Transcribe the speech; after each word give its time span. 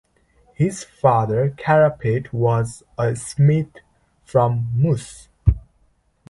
His 0.55 0.83
father, 0.83 1.51
Karapet, 1.51 2.33
was 2.33 2.81
a 2.97 3.15
smith 3.15 3.69
from 4.25 4.69
Mush. 4.73 5.27